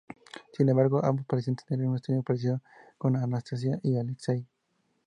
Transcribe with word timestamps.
Sin 0.53 0.67
embargo, 0.67 1.05
ambos 1.05 1.27
parecían 1.27 1.57
tener 1.57 1.85
un 1.85 1.95
extraño 1.95 2.23
parecido 2.23 2.59
con 2.97 3.15
Anastasia 3.15 3.79
y 3.83 3.97
Alexei. 3.97 4.47